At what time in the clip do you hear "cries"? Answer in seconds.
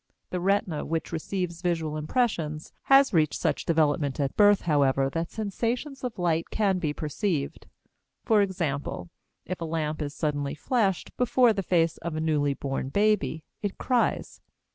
13.77-14.41